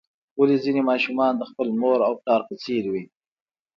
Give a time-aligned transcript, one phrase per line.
[0.39, 3.03] ولې ځینې ماشومان د خپل مور او پلار په څیر وي